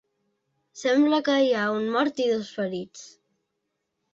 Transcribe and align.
Sembla 0.83 1.19
que 1.27 1.35
hi 1.47 1.53
ha 1.57 1.67
un 1.75 1.85
mort 1.97 2.23
i 2.25 2.27
dos 2.33 2.49
ferits. 2.61 3.05